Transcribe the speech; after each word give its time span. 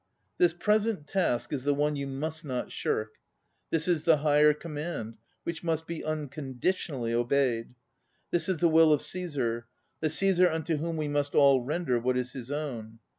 This 0.39 0.51
present 0.53 1.05
task 1.05 1.53
is 1.53 1.63
the 1.63 1.75
one 1.75 1.95
you 1.95 2.07
must 2.07 2.43
not 2.43 2.71
shirk. 2.71 3.11
This 3.69 3.87
is 3.87 4.03
the 4.03 4.17
higher 4.17 4.51
command, 4.51 5.17
which 5.43 5.63
must 5.63 5.85
be 5.85 6.01
uncondi 6.01 6.59
tionally 6.59 7.11
obeyed. 7.11 7.75
This 8.31 8.49
is 8.49 8.57
the 8.57 8.67
will 8.67 8.91
of 8.93 9.03
Caesar, 9.03 9.67
ŌĆö 9.67 9.99
the 10.01 10.07
Csesar 10.07 10.51
unto 10.51 10.77
whom 10.77 10.97
we 10.97 11.07
must 11.07 11.35
all 11.35 11.61
render 11.61 11.99
what 11.99 12.17
is 12.17 12.31
his 12.33 12.49
own. 12.49 12.97